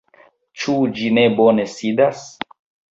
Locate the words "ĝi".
0.95-1.13